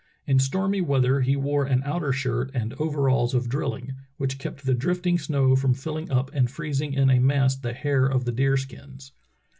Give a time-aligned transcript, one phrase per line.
[0.25, 4.73] In stormy weather he wore an outer shirt and overalls of drilling, which kept the
[4.73, 9.11] drifting snow from filling up and freezing in a mass the hair of the deerskins.